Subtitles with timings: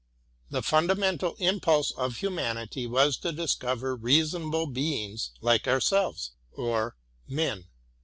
[0.49, 6.95] The fundamental Impulse of humanity was to discover reasonable beings like ourselves,— or
[7.27, 7.67] men.